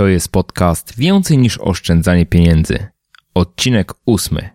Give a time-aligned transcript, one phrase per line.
[0.00, 2.86] To jest podcast Więcej niż oszczędzanie pieniędzy.
[3.34, 4.50] Odcinek ósmy.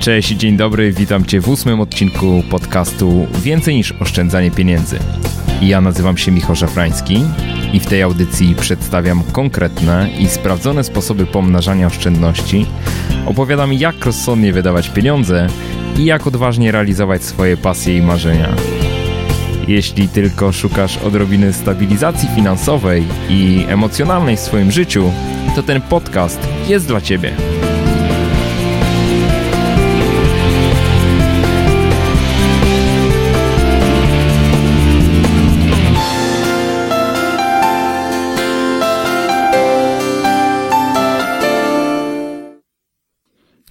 [0.00, 4.98] Cześć, dzień dobry, witam Cię w ósmym odcinku podcastu Więcej niż oszczędzanie pieniędzy.
[5.62, 7.24] Ja nazywam się Michał Szafrański
[7.72, 12.66] i w tej audycji przedstawiam konkretne i sprawdzone sposoby pomnażania oszczędności.
[13.26, 15.46] Opowiadam, jak rozsądnie wydawać pieniądze
[15.96, 18.48] i jak odważnie realizować swoje pasje i marzenia.
[19.68, 25.12] Jeśli tylko szukasz odrobiny stabilizacji finansowej i emocjonalnej w swoim życiu,
[25.56, 27.47] to ten podcast jest dla Ciebie.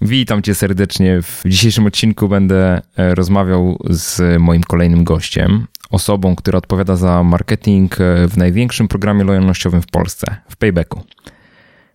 [0.08, 1.22] Witam Cię serdecznie.
[1.22, 8.02] W dzisiejszym odcinku będę e, rozmawiał z moim kolejnym gościem, osobą, która odpowiada za marketing
[8.02, 11.03] e, w największym programie lojalnościowym w Polsce, w Paybacku.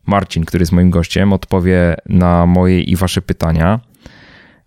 [0.06, 3.80] Marcin, który jest moim gościem, odpowie na moje i Wasze pytania,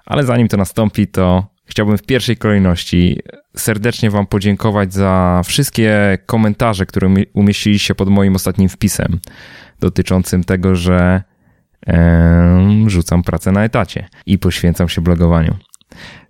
[0.06, 3.20] ale zanim to nastąpi, to chciałbym w pierwszej kolejności
[3.56, 9.20] serdecznie Wam podziękować za wszystkie komentarze, które umieściliście pod moim ostatnim wpisem
[9.80, 11.24] dotyczącym tego, że
[12.88, 15.56] rzucam pracę na etacie i poświęcam się blogowaniu.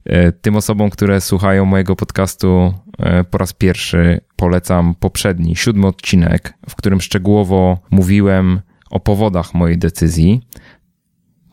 [0.06, 6.54] E, tym osobom, które słuchają mojego podcastu e, po raz pierwszy, polecam poprzedni, siódmy odcinek,
[6.70, 10.42] w którym szczegółowo mówiłem o powodach mojej decyzji.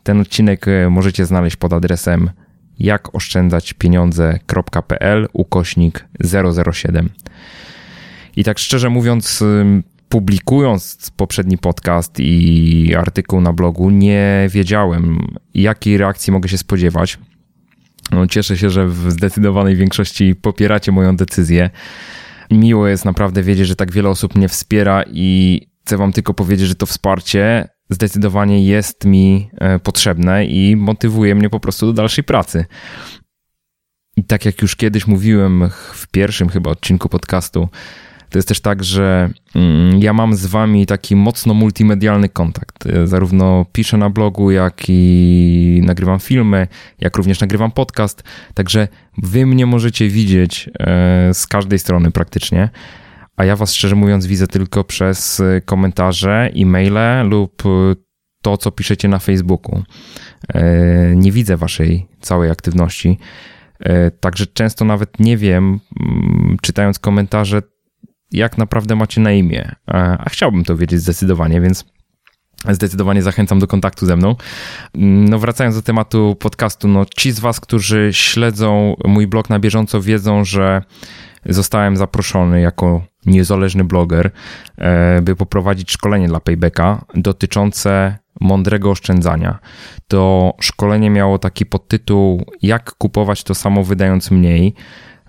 [0.03, 2.31] Ten odcinek e, możecie znaleźć pod adresem
[2.79, 6.09] jakoszczędzaćpieniądze.pl ukośnik
[6.73, 7.09] 007.
[8.37, 9.45] I tak szczerze mówiąc,
[10.13, 17.19] publikując poprzedni podcast i artykuł na blogu, nie wiedziałem, jakiej reakcji mogę się spodziewać.
[18.11, 21.71] No, cieszę się, że w zdecydowanej większości popieracie moją decyzję.
[22.51, 26.69] Miło jest naprawdę wiedzieć, że tak wiele osób mnie wspiera i chcę Wam tylko powiedzieć,
[26.69, 32.25] że to wsparcie zdecydowanie jest mi e, potrzebne i motywuje mnie po prostu do dalszej
[32.25, 32.65] pracy.
[34.17, 37.69] I tak jak już kiedyś mówiłem w pierwszym chyba odcinku podcastu,
[38.33, 42.85] to jest też tak, że mm, ja mam z wami taki mocno multimedialny kontakt.
[43.05, 46.67] Zarówno piszę na blogu, jak i nagrywam filmy,
[47.01, 48.23] jak również nagrywam podcast.
[48.55, 48.89] Także
[49.19, 52.69] wy mnie możecie widzieć e, z każdej strony praktycznie.
[53.37, 57.63] A ja was szczerze mówiąc widzę tylko przez komentarze, e-maile lub
[58.43, 59.83] to, co piszecie na Facebooku.
[60.55, 60.63] E,
[61.17, 63.19] nie widzę waszej całej aktywności.
[63.81, 67.63] E, także często nawet nie wiem, mm, czytając komentarze,
[68.33, 69.75] jak naprawdę macie na imię.
[69.87, 71.85] A chciałbym to wiedzieć zdecydowanie, więc
[72.69, 74.37] zdecydowanie zachęcam do kontaktu ze mną.
[74.95, 80.01] No wracając do tematu podcastu, no ci z was, którzy śledzą mój blog na bieżąco
[80.01, 80.83] wiedzą, że
[81.47, 84.31] zostałem zaproszony jako niezależny bloger,
[84.79, 89.59] e, by poprowadzić szkolenie dla Paybacka dotyczące mądrego oszczędzania.
[90.09, 94.75] To szkolenie miało taki podtytuł jak kupować to samo wydając mniej.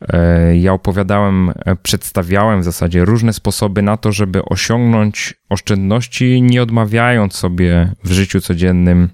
[0.10, 6.64] E, ja opowiadałem, e, przedstawiałem w zasadzie różne sposoby na to, żeby osiągnąć oszczędności, nie
[6.64, 9.10] odmawiając sobie w życiu codziennym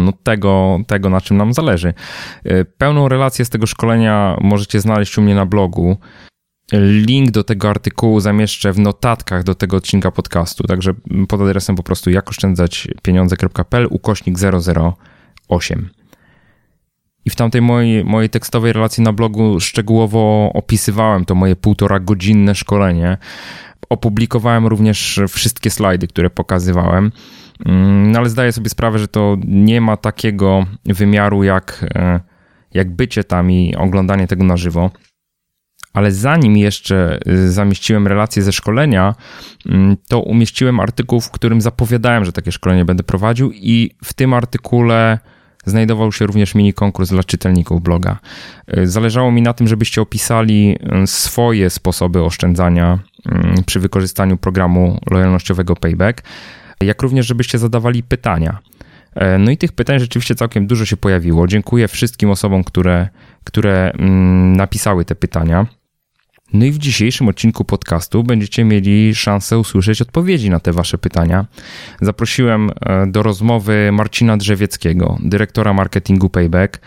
[0.00, 1.94] no, tego, tego, na czym nam zależy.
[2.44, 5.96] E, pełną relację z tego szkolenia możecie znaleźć u mnie na blogu.
[6.72, 10.94] Link do tego artykułu zamieszczę w notatkach do tego odcinka podcastu, także
[11.28, 14.36] pod adresem po prostu jakoszczędzaćpieniądze.pl ukośnik
[15.48, 15.90] 008.
[17.24, 22.54] I w tamtej mojej, mojej tekstowej relacji na blogu szczegółowo opisywałem to moje półtora godzinne
[22.54, 23.18] szkolenie.
[23.88, 27.12] Opublikowałem również wszystkie slajdy, które pokazywałem.
[27.66, 32.20] Mm, no ale zdaję sobie sprawę, że to nie ma takiego wymiaru jak, e,
[32.74, 34.90] jak bycie tam i oglądanie tego na żywo.
[35.92, 39.14] Ale zanim jeszcze e, zamieściłem relację ze szkolenia,
[39.66, 44.34] mm, to umieściłem artykuł, w którym zapowiadałem, że takie szkolenie będę prowadził, i w tym
[44.34, 45.18] artykule
[45.64, 48.18] znajdował się również mini konkurs dla czytelników bloga.
[48.78, 52.98] Y, zależało mi na tym, żebyście opisali y, swoje sposoby oszczędzania
[53.58, 56.22] y, przy wykorzystaniu programu lojalnościowego Payback,
[56.80, 58.58] jak również żebyście zadawali pytania.
[59.38, 61.46] No i tych pytań rzeczywiście całkiem dużo się pojawiło.
[61.46, 63.08] Dziękuję wszystkim osobom, które,
[63.44, 65.66] które mm, napisały te pytania.
[66.52, 71.46] No i w dzisiejszym odcinku podcastu będziecie mieli szansę usłyszeć odpowiedzi na te wasze pytania.
[72.00, 76.80] Zaprosiłem e, do rozmowy Marcina Drzewieckiego, dyrektora marketingu Payback.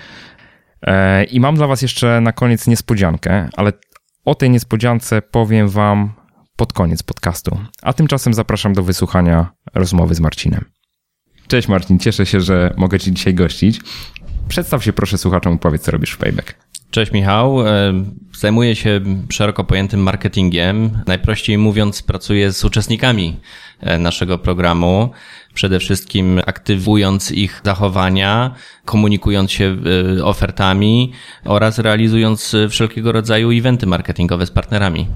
[0.82, 3.74] E, I mam dla was jeszcze na koniec niespodziankę, ale
[4.26, 6.14] o tej niespodziance powiem wam
[6.56, 7.60] pod koniec podcastu.
[7.82, 10.66] A tymczasem zapraszam do wysłuchania rozmowy z Marcinem.
[11.48, 13.82] Cześć Marcin, cieszę się, że mogę Ci dzisiaj gościć.
[14.48, 16.56] Przedstaw się proszę słuchaczom i powiedz, co robisz w Payback.
[16.96, 17.68] Cześć Michał.
[17.68, 17.94] E,
[18.34, 20.90] zajmuję się szeroko pojętym marketingiem.
[21.08, 23.36] Najprościej mówiąc, pracuję z uczestnikami
[23.80, 25.10] e, naszego programu.
[25.54, 28.56] Przede wszystkim aktywując ich zachowania,
[28.86, 29.78] komunikując się
[30.18, 31.12] e, ofertami
[31.46, 35.08] oraz realizując wszelkiego rodzaju eventy marketingowe z partnerami.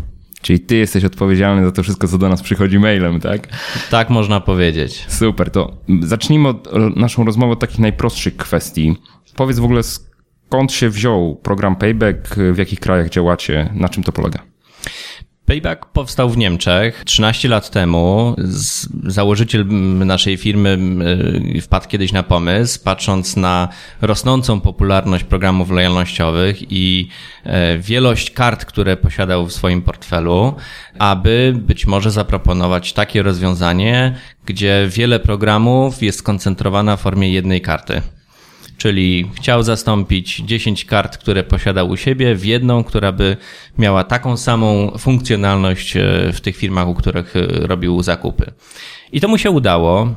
[0.42, 3.48] Czyli ty jesteś odpowiedzialny za to wszystko, co do nas przychodzi mailem, tak?
[3.90, 5.06] Tak można powiedzieć.
[5.08, 8.96] Super, to zacznijmy od naszą rozmowę od takich najprostszych kwestii.
[9.36, 9.82] Powiedz w ogóle,
[10.50, 14.40] skąd się wziął program Payback, w jakich krajach działacie, na czym to polega?
[15.46, 18.36] Payback powstał w Niemczech 13 lat temu.
[19.08, 19.66] Założyciel
[20.06, 20.78] naszej firmy
[21.56, 23.68] y, wpadł kiedyś na pomysł, patrząc na
[24.02, 27.08] rosnącą popularność programów lojalnościowych i
[27.44, 30.56] e, wielość kart, które posiadał w swoim portfelu,
[31.00, 34.16] aby być może zaproponować takie rozwiązanie,
[34.46, 38.02] gdzie wiele programów jest skoncentrowana w formie jednej karty
[38.80, 43.38] czyli chciał zastąpić 10 kart, które posiadał u siebie, w jedną, która by
[43.78, 46.02] miała taką samą funkcjonalność e,
[46.34, 48.52] w tych firmach, u których e, robił zakupy.
[49.12, 50.08] I to mu się udało.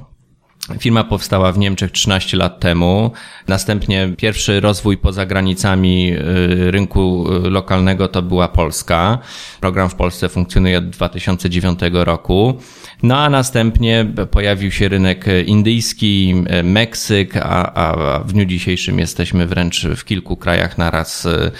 [0.78, 3.12] Firma powstała w Niemczech 13 lat temu.
[3.48, 9.18] Następnie pierwszy rozwój poza granicami y, rynku y, lokalnego to była Polska.
[9.60, 12.58] Program w Polsce funkcjonuje od 2009 roku.
[13.02, 19.86] No a następnie pojawił się rynek indyjski, Meksyk, a, a w dniu dzisiejszym jesteśmy wręcz
[19.86, 21.50] w kilku krajach naraz y,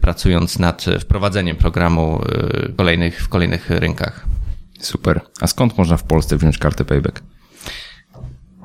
[0.00, 2.20] pracując nad wprowadzeniem programu
[2.76, 4.26] kolejnych, w kolejnych rynkach.
[4.80, 5.20] Super.
[5.40, 7.22] A skąd można w Polsce wziąć kartę Payback?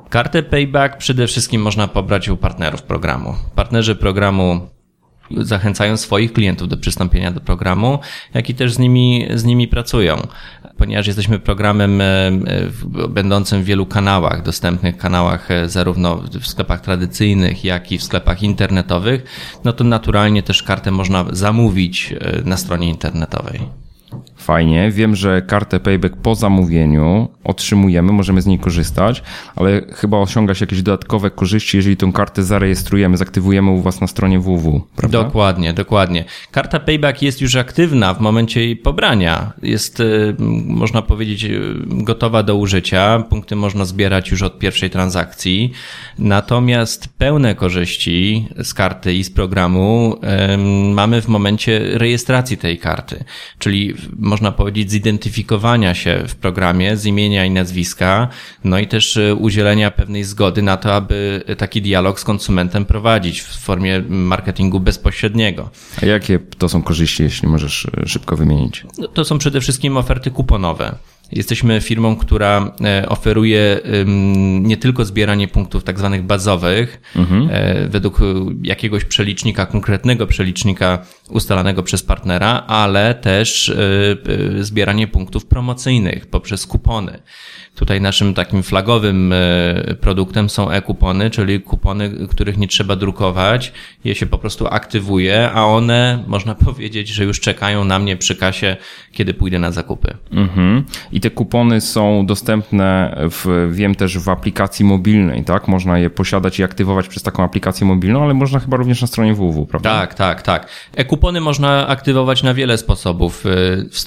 [0.08, 3.34] Kartę Payback przede wszystkim można pobrać u partnerów programu.
[3.54, 4.60] Partnerzy programu
[5.30, 7.98] zachęcają swoich klientów do przystąpienia do programu,
[8.34, 10.26] jak i też z nimi, z nimi pracują.
[10.76, 12.32] Ponieważ jesteśmy programem e, e,
[13.08, 18.42] będącym w wielu kanałach, dostępnych kanałach e, zarówno w sklepach tradycyjnych, jak i w sklepach
[18.42, 19.24] internetowych,
[19.64, 22.14] no to naturalnie też kartę można zamówić
[22.44, 23.60] na stronie internetowej.
[24.46, 24.90] Fajnie.
[24.90, 29.22] Wiem, że kartę Payback po zamówieniu otrzymujemy, możemy z niej korzystać,
[29.56, 34.06] ale chyba osiąga się jakieś dodatkowe korzyści, jeżeli tą kartę zarejestrujemy, zaktywujemy u Was na
[34.06, 34.82] stronie www.
[34.96, 35.22] Prawda?
[35.22, 36.24] Dokładnie, dokładnie.
[36.50, 39.52] Karta Payback jest już aktywna w momencie jej pobrania.
[39.62, 43.24] Jest, y, można powiedzieć, y, gotowa do użycia.
[43.30, 45.72] Punkty można zbierać już od pierwszej transakcji.
[46.18, 50.20] Natomiast pełne korzyści z karty i z programu
[50.94, 53.24] mamy w momencie rejestracji tej karty,
[53.58, 53.94] czyli
[54.36, 58.28] można powiedzieć, zidentyfikowania się w programie z imienia i nazwiska,
[58.64, 63.40] no i też e, udzielenia pewnej zgody na to, aby taki dialog z konsumentem prowadzić
[63.40, 65.70] w formie marketingu bezpośredniego.
[66.02, 68.84] A jakie to są korzyści, jeśli możesz e, szybko wymienić?
[68.98, 70.98] No, to są przede wszystkim oferty kuponowe.
[71.32, 73.80] Jesteśmy firmą, która e, oferuje
[74.60, 77.48] nie tylko zbieranie punktów tak zwanych bazowych mhm.
[77.90, 78.20] według
[78.62, 80.98] jakiegoś przelicznika, konkretnego przelicznika
[81.30, 83.72] ustalanego przez partnera, ale też
[84.60, 87.18] zbieranie punktów promocyjnych poprzez kupony.
[87.76, 93.72] Tutaj naszym takim flagowym e, produktem są e-kupony, czyli kupony, których nie trzeba drukować,
[94.04, 98.36] je się po prostu aktywuje, a one, można powiedzieć, że już czekają na mnie przy
[98.36, 98.76] kasie,
[99.12, 100.16] kiedy pójdę na zakupy.
[100.32, 100.84] Mhm.
[101.12, 105.68] I te kupony są dostępne, w, wiem też w aplikacji mobilnej, tak?
[105.68, 109.34] Można je posiadać i aktywować przez taką aplikację mobilną, ale można chyba również na stronie
[109.34, 109.90] www, prawda?
[109.90, 110.68] Tak, tak, tak.
[111.16, 113.44] E-kupony można aktywować na wiele sposobów.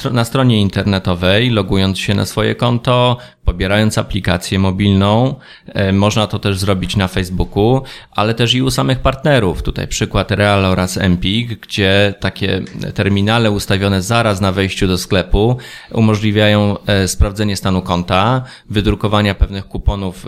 [0.05, 5.35] E, na stronie internetowej, logując się na swoje konto, pobierając aplikację mobilną.
[5.67, 9.63] E, można to też zrobić na Facebooku, ale też i u samych partnerów.
[9.63, 12.61] Tutaj przykład Real oraz Empik, gdzie takie
[12.93, 15.57] terminale ustawione zaraz na wejściu do sklepu
[15.91, 20.27] umożliwiają e, sprawdzenie stanu konta, wydrukowania pewnych kuponów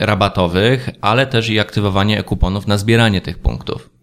[0.00, 3.95] rabatowych, ale też i aktywowanie e-kuponów na zbieranie tych punktów.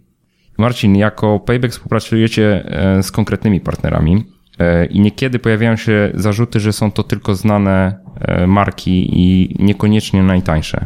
[0.64, 4.24] Marcin, jako Payback współpracujecie e, z konkretnymi partnerami.
[4.60, 10.24] E, I niekiedy pojawiają się zarzuty, że są to tylko znane e, marki i niekoniecznie
[10.24, 10.86] najtańsze.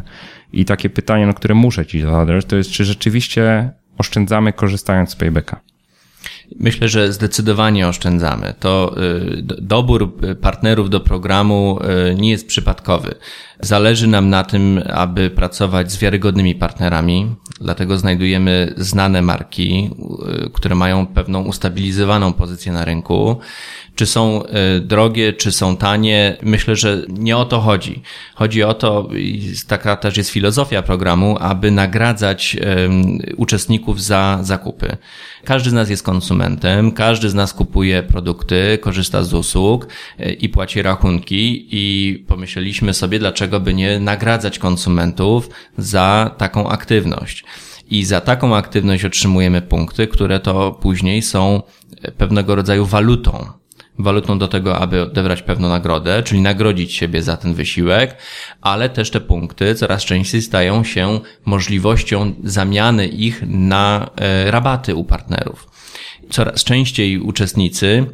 [0.52, 5.16] I takie pytanie, no, które muszę Ci zadać, to jest, czy rzeczywiście oszczędzamy korzystając z
[5.16, 5.60] paybacka?
[6.60, 8.54] Myślę, że zdecydowanie oszczędzamy.
[8.60, 8.94] To
[9.38, 11.78] y, dobór partnerów do programu
[12.10, 13.14] y, nie jest przypadkowy.
[13.60, 19.90] Zależy nam na tym, aby pracować z wiarygodnymi partnerami, dlatego znajdujemy znane marki,
[20.46, 23.38] y, które mają pewną ustabilizowaną pozycję na rynku
[23.94, 26.36] Czy są e, drogie, czy są tanie?
[26.42, 28.02] Myślę, że nie o to chodzi.
[28.34, 29.08] Chodzi o to,
[29.68, 32.56] taka też jest filozofia programu, aby nagradzać
[33.36, 34.96] uczestników za zakupy.
[35.44, 39.88] Każdy z nas jest konsumentem, każdy z nas kupuje produkty, korzysta z usług
[40.18, 47.44] e, i płaci rachunki i pomyśleliśmy sobie, dlaczego by nie nagradzać konsumentów za taką aktywność.
[47.90, 51.62] I za taką aktywność otrzymujemy punkty, które to później są
[52.16, 53.46] pewnego rodzaju walutą.
[53.98, 58.16] Walutą do tego, aby odebrać pewną nagrodę, czyli nagrodzić siebie za ten wysiłek,
[58.60, 65.04] ale też te punkty coraz częściej stają się możliwością zamiany ich na e, rabaty u
[65.04, 65.68] partnerów.
[66.30, 68.06] Coraz częściej uczestnicy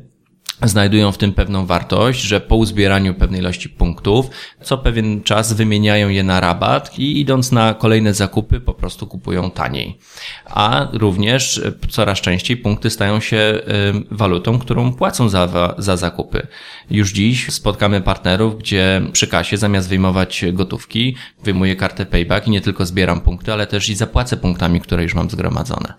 [0.62, 4.26] znajdują w tym pewną wartość, że po uzbieraniu pewnej ilości punktów,
[4.62, 9.50] co pewien czas wymieniają je na rabat i idąc na kolejne zakupy po prostu kupują
[9.50, 9.99] taniej.
[10.44, 13.61] A również e, coraz częściej punkty stają się e,
[14.11, 16.46] walutą, którą płacą za, za zakupy.
[16.90, 22.61] Już dziś spotkamy partnerów, gdzie przy kasie zamiast wyjmować gotówki, wyjmuję kartę payback i nie
[22.61, 25.94] tylko zbieram punkty, ale też i zapłacę punktami, które już mam zgromadzone.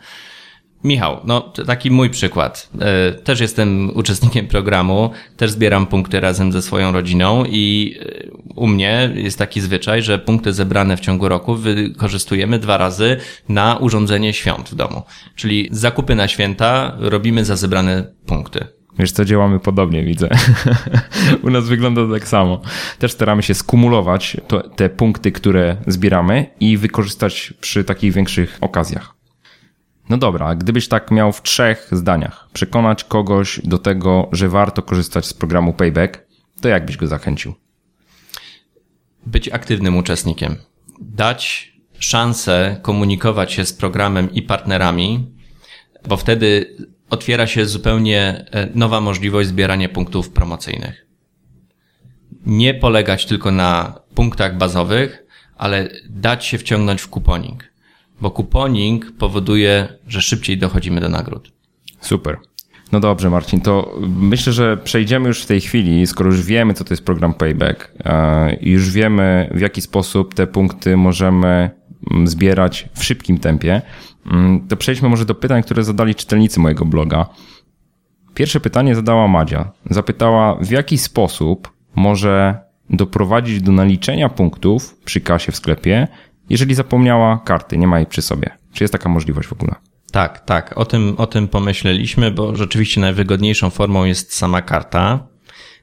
[0.86, 2.70] Michał, no taki mój przykład.
[2.80, 8.68] E, też jestem uczestnikiem programu, też zbieram punkty razem ze swoją rodziną i e, u
[8.68, 13.18] mnie jest taki zwyczaj, że punkty zebrane w ciągu roku wykorzystujemy dwa razy
[13.50, 15.04] na urządzenie świąt w domu.
[15.36, 18.65] Czyli zakupy na święta robimy za zebrane punkty.
[19.00, 20.30] Wiesz co, działamy podobnie, widzę.
[21.44, 22.62] U nas wygląda to tak samo.
[23.00, 29.15] Też staramy się skumulować to, te punkty, które zbieramy i wykorzystać przy takich większych okazjach.
[30.10, 35.26] No dobra, gdybyś tak miał w trzech zdaniach przekonać kogoś do tego, że warto korzystać
[35.26, 36.26] z programu Payback,
[36.62, 37.54] to jak byś go zachęcił?
[39.26, 40.56] Być aktywnym uczestnikiem.
[41.02, 45.32] Dać szansę komunikować się z programem i partnerami,
[46.08, 46.76] bo wtedy
[47.10, 51.06] otwiera się zupełnie e, nowa możliwość zbierania punktów promocyjnych.
[52.46, 55.26] Nie polegać tylko na punktach bazowych,
[55.58, 57.75] ale dać się wciągnąć w kuponing
[58.22, 61.52] bo kuponing powoduje, że szybciej dochodzimy do nagród.
[62.02, 62.38] Super.
[62.92, 66.84] No dobrze, Marcin, to myślę, że przejdziemy już w tej chwili, skoro już wiemy, co
[66.84, 67.92] to jest program Payback
[68.62, 71.70] i już wiemy, w jaki sposób te punkty możemy
[72.12, 73.82] mm, zbierać w szybkim tempie,
[74.32, 77.26] mm, to przejdźmy może do pytań, które zadali czytelnicy mojego bloga.
[78.34, 79.72] Pierwsze pytanie zadała Madzia.
[79.90, 86.08] Zapytała, w jaki sposób może doprowadzić do naliczenia punktów przy kasie w sklepie,
[86.50, 88.50] jeżeli zapomniała karty, nie ma jej przy sobie.
[88.74, 89.75] Czy jest taka możliwość w ogóle?
[90.12, 90.78] Tak, tak.
[90.78, 95.28] O tym, o tym pomyśleliśmy, bo rzeczywiście najwygodniejszą formą jest sama karta.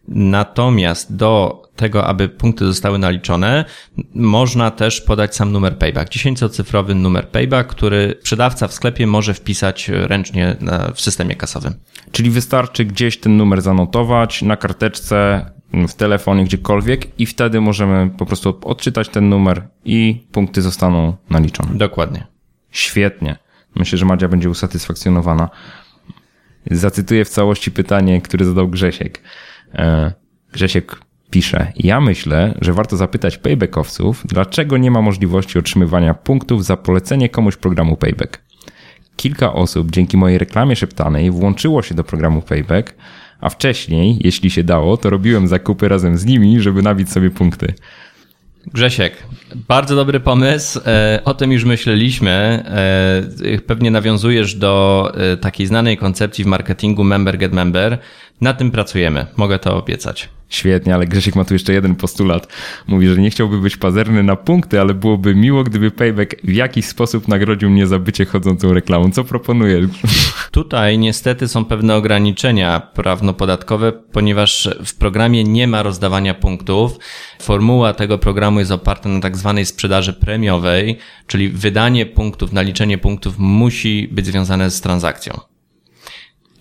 [0.09, 3.65] Natomiast do tego, aby punkty zostały naliczone,
[4.15, 6.11] można też podać sam numer payback.
[6.11, 10.57] 10-cyfrowy numer payback, który sprzedawca w sklepie może wpisać ręcznie
[10.95, 11.75] w systemie kasowym.
[12.13, 15.51] Czyli wystarczy gdzieś ten numer zanotować na karteczce,
[15.89, 21.75] w telefonie, gdziekolwiek i wtedy możemy po prostu odczytać ten numer i punkty zostaną naliczone.
[21.75, 22.27] Dokładnie.
[22.71, 23.37] Świetnie.
[23.75, 25.51] Myślę, że Madzia będzie usatysfakcjonowana.
[26.71, 29.23] Zacytuję w całości pytanie, które zadał Grzesiek.
[29.75, 30.13] E,
[30.53, 31.01] Grzesiek
[31.31, 37.29] pisze, ja myślę, że warto zapytać paybackowców, dlaczego nie ma możliwości otrzymywania punktów za polecenie
[37.29, 38.43] komuś programu payback.
[39.17, 42.95] Kilka osób dzięki mojej reklamie szeptanej włączyło się do programu payback,
[43.43, 47.75] a wcześniej, jeśli się dało, to robiłem zakupy razem z nimi, żeby nabić sobie punkty.
[48.67, 49.23] Grzesiek,
[49.69, 50.81] bardzo dobry pomysł.
[50.87, 52.31] E, o tym już myśleliśmy.
[52.31, 57.99] E, pewnie nawiązujesz do e, takiej znanej koncepcji w marketingu member get member.
[58.43, 60.29] Na tym pracujemy, mogę to obiecać.
[60.49, 62.49] Świetnie, ale Grzesiek ma tu jeszcze jeden postulat.
[62.87, 66.87] Mówi, że nie chciałby być pazerny na punkty, ale byłoby miło, gdyby Payback w jakiś
[66.87, 69.11] sposób nagrodził mnie za bycie chodzącą reklamą.
[69.11, 69.87] Co proponujesz?
[70.51, 76.99] Tutaj niestety są pewne ograniczenia prawno-podatkowe, ponieważ w programie nie ma rozdawania punktów.
[77.41, 83.39] Formuła tego programu jest oparta na tak zwanej sprzedaży premiowej, czyli wydanie punktów, naliczenie punktów
[83.39, 85.52] musi być związane z transakcją.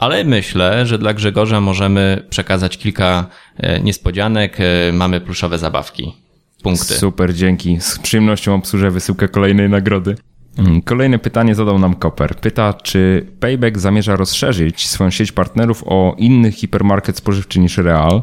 [0.02, 3.26] Ale myślę, że dla Grzegorza możemy przekazać kilka
[3.58, 4.58] e, niespodzianek.
[4.60, 6.16] E, mamy pluszowe zabawki.
[6.64, 6.94] Punkty.
[6.94, 7.82] Super, dzięki.
[7.82, 10.16] Z przyjemnością obsłużę wysyłkę kolejnej nagrody.
[10.58, 12.36] Mm, kolejne pytanie zadał nam Koper.
[12.36, 18.22] Pyta, czy Payback zamierza rozszerzyć swoją sieć partnerów o inny hipermarket spożywczy niż Real?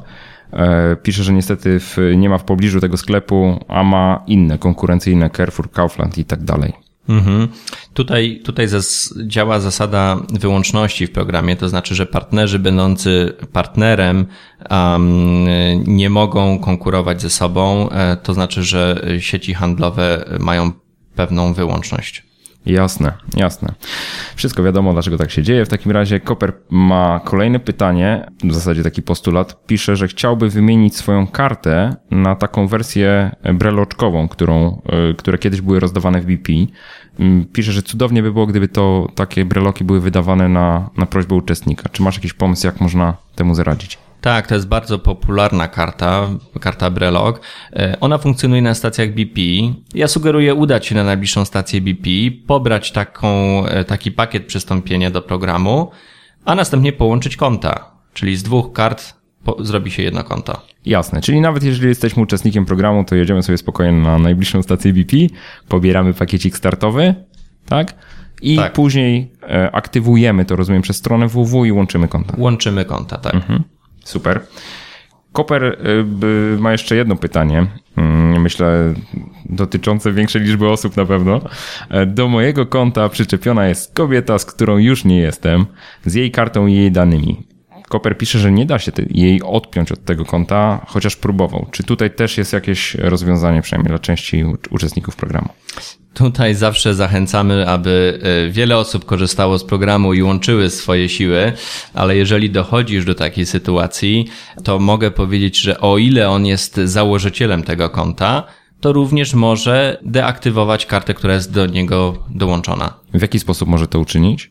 [0.53, 1.81] E, pisze, że niestety
[2.17, 6.88] nie ma w pobliżu tego sklepu, a ma inne konkurencyjne Carrefour, Kaufland i tak dalej.
[7.09, 7.49] Mhm.
[7.95, 14.27] Tutaj, tutaj zas działa zasada wyłączności w programie, to znaczy, że partnerzy będący partnerem
[14.71, 15.47] um,
[15.87, 20.73] nie mogą konkurować ze sobą, e, to znaczy, że sieci handlowe mają
[21.15, 22.28] pewną wyłączność.
[22.69, 23.75] Jasne, jasne.
[24.37, 25.65] Wszystko wiadomo, dlaczego tak się dzieje.
[25.65, 29.67] W takim razie Koper ma kolejne pytanie, w zasadzie taki postulat.
[29.67, 35.81] Pisze, że chciałby wymienić swoją kartę na taką wersję breloczkową, którą, y, które kiedyś były
[35.81, 36.53] rozdawane w BP.
[37.19, 41.35] Mm, pisze, że cudownie by było, gdyby to takie breloki były wydawane na, na prośbę
[41.35, 41.89] uczestnika.
[41.89, 43.99] Czy masz jakiś pomysł, jak można temu zaradzić?
[44.21, 46.29] Tak, to jest bardzo popularna karta,
[46.61, 47.41] karta Brelog.
[47.73, 49.41] E, ona funkcjonuje na stacjach BP.
[49.95, 52.11] Ja sugeruję udać się na najbliższą stację BP,
[52.47, 53.29] pobrać taką,
[53.67, 55.91] e, taki pakiet przystąpienia do programu,
[56.45, 57.91] a następnie połączyć konta.
[58.15, 60.63] Czyli z dwóch kart po, zrobi się jedno konto.
[60.87, 65.17] Jasne, czyli nawet jeżeli jesteśmy uczestnikiem programu, to jedziemy sobie spokojnie na najbliższą stację BP,
[65.69, 67.15] pobieramy pakiecik startowy,
[67.67, 67.95] tak?
[68.43, 68.73] I tak.
[68.73, 72.35] później e, aktywujemy to, rozumiem, przez stronę www i łączymy konta.
[72.39, 73.35] Łączymy konta, tak.
[73.35, 73.65] Mhm.
[74.09, 74.41] Super.
[75.33, 78.95] Koper y, ma jeszcze jedno pytanie, mm, myślę
[79.45, 81.41] dotyczące większej liczby osób na pewno.
[81.91, 85.67] E, do mojego konta przyczepiona jest kobieta, z którą już nie jestem,
[86.05, 87.47] z jej kartą i jej danymi.
[87.89, 91.67] Koper pisze, że nie da się jej odpiąć od tego konta, chociaż próbował.
[91.71, 95.49] Czy tutaj też jest jakieś rozwiązanie, przynajmniej dla części uczestników programu?
[96.15, 101.53] Tutaj zawsze zachęcamy, aby e, wiele osób korzystało z programu i łączyły swoje siły,
[101.95, 104.27] ale jeżeli dochodzisz do takiej sytuacji,
[104.65, 108.45] to mogę powiedzieć, że o ile on jest założycielem tego konta,
[108.81, 112.95] to również może deaktywować kartę, która jest do niego dołączona.
[113.15, 114.51] W jaki sposób może to uczynić?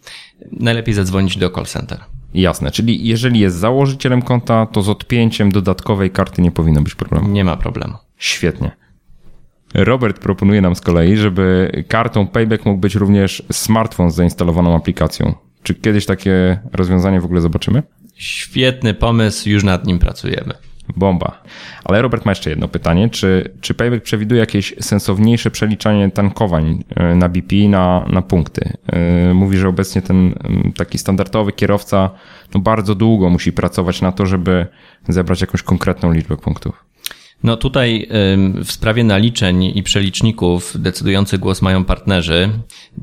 [0.52, 2.17] Najlepiej zadzwonić do call center.
[2.34, 7.28] Jasne, czyli jeżeli jest założycielem konta, to z odpięciem dodatkowej karty nie powinno być problemu.
[7.28, 7.94] Nie ma problemu.
[8.18, 8.72] Świetnie.
[9.74, 15.34] Robert proponuje nam z kolei, żeby kartą Payback mógł być również smartfon z zainstalowaną aplikacją.
[15.64, 17.84] Czy kiedyś takie rozwiązanie w ogóle zobaczymy?
[18.16, 20.54] Świetny pomysł, już nad nim pracujemy.
[20.96, 21.42] Bomba.
[21.84, 23.10] Ale Robert ma jeszcze jedno pytanie.
[23.10, 28.74] Czy, czy Payback przewiduje jakieś sensowniejsze przeliczanie tankowań e, na BP na, na punkty?
[28.88, 30.34] E, mówi, że obecnie ten
[30.78, 32.10] taki standardowy kierowca
[32.54, 34.68] no bardzo długo musi pracować na to, żeby
[35.08, 36.86] zebrać jakąś konkretną liczbę punktów.
[37.44, 38.08] No tutaj
[38.64, 42.50] w sprawie naliczeń i przeliczników decydujący głos mają partnerzy.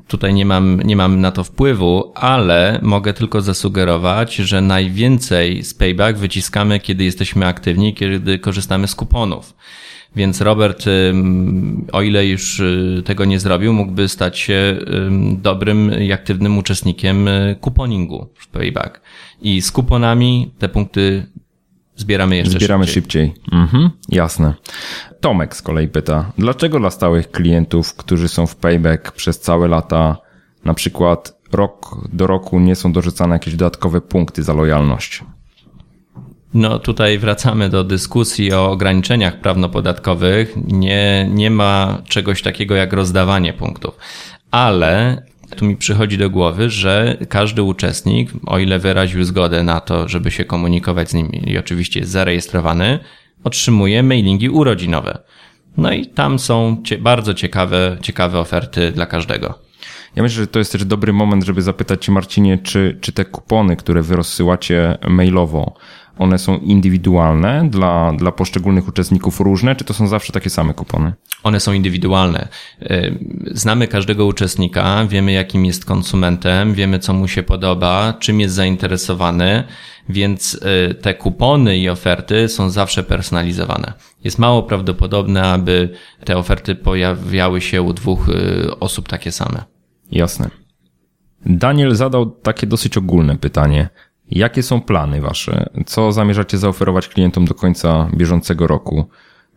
[0.08, 5.74] Tutaj nie mam, nie mam na to wpływu, ale mogę tylko zasugerować, że najwięcej z
[5.74, 9.54] payback wyciskamy, kiedy jesteśmy aktywni, kiedy korzystamy z kuponów.
[10.16, 10.84] Więc Robert,
[11.92, 14.78] o ile już y, tego nie zrobił, mógłby stać się
[15.42, 19.00] dobrym i aktywnym uczestnikiem y, kuponingu w Payback.
[19.42, 21.26] I z kuponami te punkty
[21.96, 23.26] Zbieramy jeszcze Zbieramy szybciej.
[23.26, 23.58] szybciej.
[23.60, 24.54] Mhm, jasne.
[25.20, 30.16] Tomek z kolei pyta, dlaczego dla stałych klientów, którzy są w payback przez całe lata,
[30.64, 35.24] na przykład rok do roku nie są dorzucane jakieś dodatkowe punkty za lojalność?
[36.54, 40.54] No tutaj wracamy do dyskusji o ograniczeniach prawnopodatkowych.
[40.66, 43.96] Nie, nie ma czegoś takiego jak rozdawanie punktów.
[44.50, 45.22] Ale
[45.56, 50.30] tu mi przychodzi do głowy, że każdy uczestnik, o ile wyraził zgodę na to, żeby
[50.30, 52.98] się komunikować z nim i oczywiście jest zarejestrowany,
[53.44, 55.18] otrzymuje mailingi urodzinowe.
[55.76, 59.58] No i tam są bardzo ciekawe, ciekawe oferty dla każdego.
[60.16, 63.24] Ja myślę, że to jest też dobry moment, żeby zapytać Cię, Marcinie, czy, czy te
[63.24, 65.74] kupony, które Wy rozsyłacie mailowo,
[66.18, 71.12] one są indywidualne dla, dla poszczególnych uczestników różne, czy to są zawsze takie same kupony?
[71.42, 72.48] One są indywidualne.
[72.82, 73.18] Y,
[73.52, 79.64] znamy każdego uczestnika, wiemy jakim jest konsumentem, wiemy co mu się podoba, czym jest zainteresowany,
[80.08, 80.54] więc
[80.90, 83.92] y, te kupony i oferty są zawsze personalizowane.
[84.24, 85.88] Jest mało prawdopodobne, aby
[86.24, 89.64] te oferty pojawiały się u dwóch y, osób takie same.
[90.12, 90.50] Jasne.
[91.46, 93.88] Daniel zadał takie dosyć ogólne pytanie.
[94.30, 95.66] Jakie są plany wasze?
[95.86, 99.08] Co zamierzacie zaoferować klientom do końca bieżącego roku?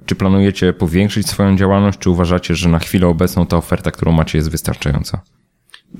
[0.06, 4.38] Czy planujecie powiększyć swoją działalność, czy uważacie, że na chwilę obecną ta oferta, którą macie,
[4.38, 5.22] jest wystarczająca?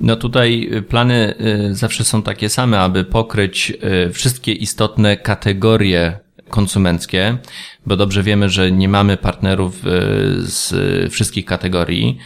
[0.00, 1.34] No tutaj y, plany
[1.70, 3.72] y, zawsze są takie same, aby pokryć
[4.06, 7.38] y, wszystkie istotne kategorie konsumenckie,
[7.86, 9.82] bo dobrze wiemy, że nie mamy partnerów
[10.38, 10.72] z
[11.12, 12.18] wszystkich kategorii,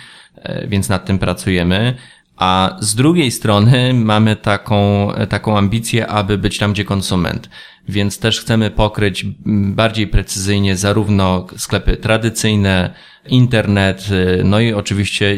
[0.69, 1.95] więc nad tym pracujemy.
[2.37, 7.51] A z drugiej strony mamy taką, taką ambicję, aby być tam, gdzie konsument.
[7.89, 9.27] Więc też chcemy pokryć
[9.75, 12.95] bardziej precyzyjnie zarówno sklepy tradycyjne,
[13.29, 14.09] internet,
[14.45, 15.37] no i oczywiście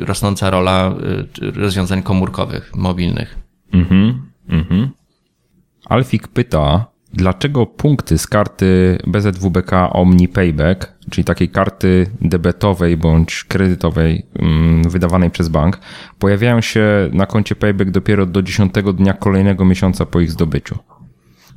[0.00, 0.94] rosnąca rola
[1.42, 3.38] y, rozwiązań komórkowych, mobilnych.
[3.72, 4.90] Mhm, mhm.
[5.86, 14.26] Alfik pyta, dlaczego punkty z karty BZWBK Omni Payback, czyli takiej karty debetowej bądź kredytowej
[14.38, 15.80] mm, wydawanej przez bank,
[16.18, 20.78] pojawiają się na koncie Payback dopiero do 10 dnia kolejnego miesiąca po ich zdobyciu.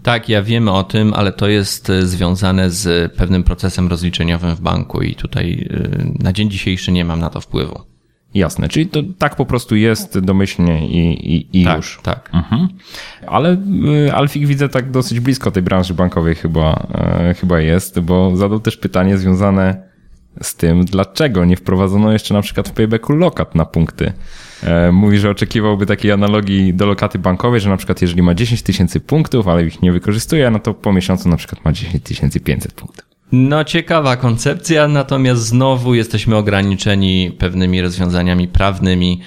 [0.04, 4.62] Tak, ja wiem o tym, ale to jest e, związane z pewnym procesem rozliczeniowym w
[4.62, 7.89] banku i tutaj e, na dzień dzisiejszy nie mam na to wpływu.
[8.34, 12.00] Jasne, czyli to tak po prostu jest domyślnie i, i, i tak, już.
[12.04, 12.30] Tak.
[12.34, 12.68] Mhm.
[13.28, 13.58] Ale
[14.08, 18.60] y, Alfik widzę tak dosyć blisko tej branży bankowej chyba, e, chyba jest, bo zadał
[18.60, 19.90] też pytanie związane
[20.42, 24.14] z tym, dlaczego nie wprowadzono jeszcze na przykład w paybacku lokat na punkty.
[24.64, 28.64] E, mówi, że oczekiwałby takiej analogii do lokaty bankowej, że na przykład jeżeli ma 10
[28.64, 32.74] tysięcy punktów, ale ich nie wykorzystuje, no to po miesiącu na przykład ma 10 500
[32.74, 33.06] punktów.
[33.32, 39.22] No, ciekawa koncepcja, natomiast znowu jesteśmy ograniczeni pewnymi rozwiązaniami prawnymi.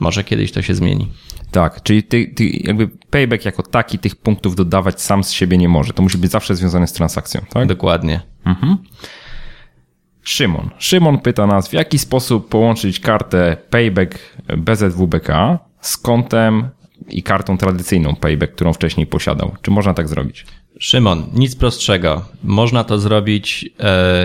[0.00, 1.08] Może kiedyś to się zmieni.
[1.50, 5.68] Tak, czyli ty, ty jakby payback jako taki tych punktów dodawać sam z siebie nie
[5.68, 5.92] może.
[5.92, 7.66] To musi być zawsze związane z transakcją, tak?
[7.66, 8.20] Dokładnie.
[8.44, 8.76] Mhm.
[10.22, 10.70] Szymon.
[10.78, 14.18] Szymon pyta nas, w jaki sposób połączyć kartę Payback
[14.56, 16.68] BZWBK z kontem
[17.08, 19.56] i kartą tradycyjną Payback, którą wcześniej posiadał.
[19.62, 20.46] Czy można tak zrobić?
[20.80, 22.24] Szymon, nic prostszego.
[22.44, 23.70] Można to zrobić yy,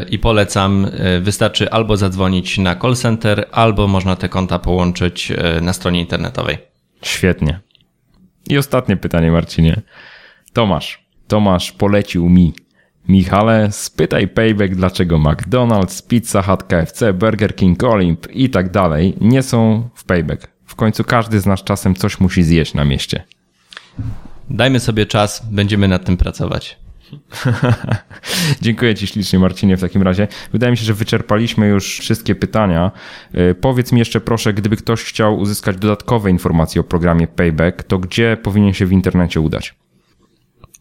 [0.10, 0.88] i polecam.
[1.14, 6.00] Yy, wystarczy albo zadzwonić na call center, albo można te konta połączyć yy, na stronie
[6.00, 6.58] internetowej.
[7.02, 7.60] Świetnie.
[8.50, 9.82] I ostatnie pytanie, Marcinie.
[10.54, 11.06] Tomasz.
[11.28, 12.54] Tomasz polecił mi.
[13.08, 19.44] Michale, spytaj Payback, dlaczego McDonald's, Pizza Hut, KFC, Burger King, Olimp i tak dalej nie
[19.44, 20.48] są w Payback.
[20.66, 23.24] W końcu każdy z nas czasem coś musi zjeść na mieście.
[24.54, 26.80] Dajmy sobie czas, będziemy nad tym pracować.
[28.62, 30.28] Dziękuję Ci ślicznie, Marcinie, w takim razie.
[30.52, 32.92] Wydaje mi się, że wyczerpaliśmy już wszystkie pytania.
[33.62, 38.38] Powiedz mi jeszcze, proszę, gdyby ktoś chciał uzyskać dodatkowe informacje o programie Payback, to gdzie
[38.44, 39.76] powinien się w internecie udać?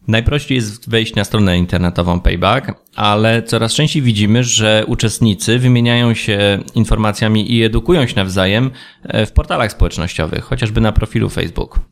[0.07, 6.59] Najprościej jest wejść na stronę internetową Payback, ale coraz częściej widzimy, że uczestnicy wymieniają się
[6.75, 8.71] informacjami i edukują się nawzajem
[9.27, 11.90] w portalach społecznościowych, chociażby na profilu Facebook.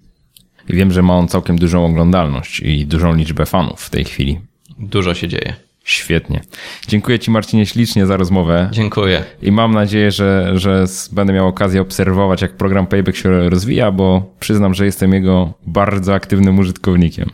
[0.69, 4.39] I wiem, że ma on całkiem dużą oglądalność i dużą liczbę fanów w tej chwili.
[4.79, 5.53] Dużo się dzieje.
[5.83, 6.41] Świetnie.
[6.87, 8.69] Dziękuję Ci, Marcinie, ślicznie za rozmowę.
[8.71, 9.23] Dziękuję.
[9.41, 14.33] I mam nadzieję, że, że będę miał okazję obserwować, jak program Payback się rozwija, bo
[14.39, 17.29] przyznam, że jestem jego bardzo aktywnym użytkownikiem.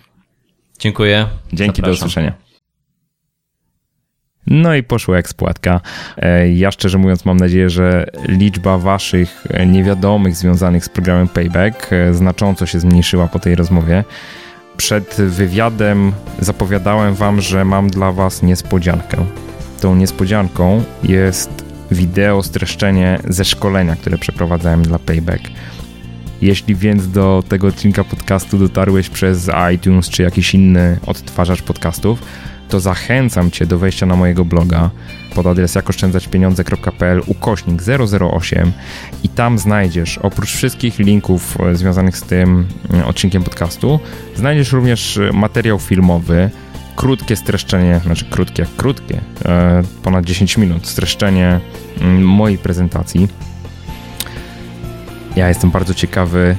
[0.80, 1.28] Dziękuję.
[1.54, 1.84] Dzięki, Zapraszam.
[1.84, 2.45] do usłyszenia.
[4.48, 5.82] No i poszło jak spłatka.
[6.54, 12.80] Ja szczerze mówiąc mam nadzieję, że liczba waszych niewiadomych związanych z programem Payback znacząco się
[12.80, 14.04] zmniejszyła po tej rozmowie.
[14.78, 19.18] Przed wywiadem zapowiadałem wam, że mam dla was niespodziankę.
[19.82, 25.42] Tą niespodzianką jest wideo streszczenie ze szkolenia, które przeprowadzałem dla Payback.
[26.41, 32.21] Jeśli więc do tego odcinka podcastu dotarłeś przez iTunes czy jakiś inny odtwarzacz podcastów,
[32.69, 34.89] to zachęcam Cię do wejścia na mojego bloga
[35.36, 37.82] pod adres jakoszczędzaćpieniądze.pl ukośnik
[38.34, 38.71] 008
[39.24, 44.00] i tam znajdziesz oprócz wszystkich linków e, związanych z tym e, odcinkiem podcastu,
[44.36, 46.50] znajdziesz również e, materiał filmowy,
[46.95, 49.21] krótkie streszczenie, znaczy krótkie jak krótkie,
[50.04, 51.60] ponad 10 minut, streszczenie
[52.02, 53.28] mm, mojej prezentacji.
[55.36, 56.56] Ja jestem bardzo ciekawy,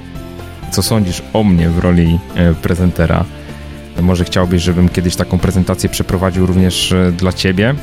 [0.70, 2.18] co sądzisz o mnie w roli
[2.62, 3.24] prezentera.
[4.02, 7.74] Może chciałbyś, żebym kiedyś taką prezentację przeprowadził również e, dla Ciebie.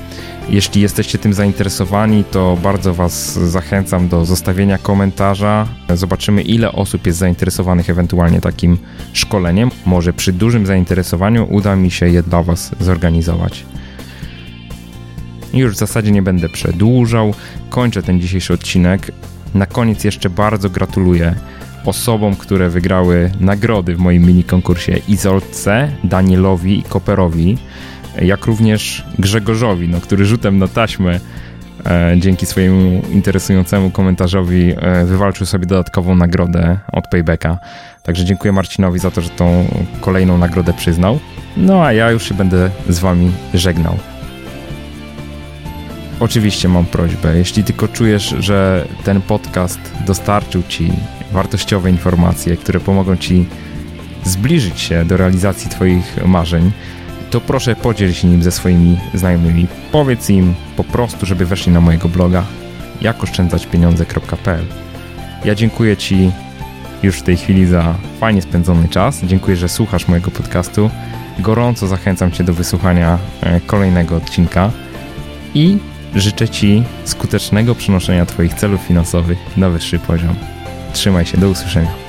[0.50, 5.68] Jeśli jesteście tym zainteresowani, to bardzo Was zachęcam do zostawienia komentarza.
[5.94, 8.78] Zobaczymy, ile osób jest zainteresowanych ewentualnie takim
[9.14, 9.72] szkoleniem.
[9.86, 13.66] Może przy dużym zainteresowaniu uda mi się je dla Was zorganizować.
[15.54, 17.34] Już w zasadzie nie będę przedłużał.
[17.70, 19.12] Kończę ten dzisiejszy odcinek.
[19.54, 21.36] Na koniec jeszcze bardzo gratuluję
[21.86, 27.58] osobom, które wygrały nagrody w moim mini konkursie Izolce, Danielowi i Koperowi,
[28.22, 31.20] jak również Grzegorzowi, no, który rzutem na taśmę
[31.86, 37.58] e, dzięki swojemu interesującemu komentarzowi e, wywalczył sobie dodatkową nagrodę od Paybacka.
[38.04, 39.66] Także dziękuję Marcinowi za to, że tą
[40.02, 41.20] kolejną nagrodę przyznał.
[41.58, 44.13] No a ja już się będę z wami żegnał.
[46.24, 50.94] Oczywiście mam prośbę, jeśli tylko czujesz, że ten podcast dostarczył ci
[51.32, 53.46] wartościowe informacje, które pomogą Ci
[54.24, 56.72] zbliżyć się do realizacji Twoich marzeń,
[57.32, 59.68] to proszę podziel się nim ze swoimi znajomymi.
[59.92, 62.44] Powiedz im po prostu, żeby weszli na mojego bloga
[63.02, 64.66] jakoszczędzaćpieniądze.pl
[65.46, 66.32] Ja dziękuję Ci
[67.04, 69.22] już w tej chwili za fajnie spędzony czas.
[69.24, 70.90] Dziękuję, że słuchasz mojego podcastu.
[71.40, 74.72] Gorąco zachęcam Cię do wysłuchania e, kolejnego odcinka
[75.54, 75.78] i
[76.16, 80.36] życzę Ci skutecznego przenoszenia Twoich celów finansowych na wyższy poziom.
[80.94, 82.03] Trzymaj się, do usłyszenia.